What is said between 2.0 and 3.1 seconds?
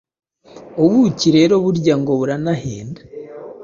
ngo buranahenda